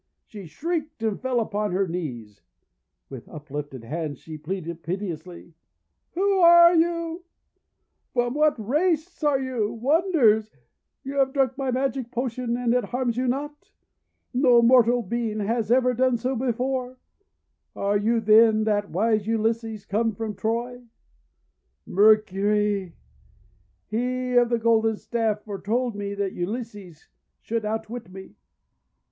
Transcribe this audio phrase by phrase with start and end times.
[0.25, 2.41] She shrieked and fell upon her knees.
[3.07, 5.53] With uplifted hands she pleaded piteously:—
[5.93, 7.23] * Who are you?
[8.11, 9.71] From what great race are you?
[9.73, 10.49] Wonders!
[11.03, 13.73] You have drunk my magic potion, and it harms you not!
[14.33, 16.97] No mortal being has ever done so before!
[17.75, 20.81] Are you then that wise Ulysses come from Troy?
[21.85, 22.95] Mercury
[23.85, 27.07] he of the golden staff foretold to me that Ulysses
[27.39, 28.35] should THE ENCHANTED SWINE 395 outwit me!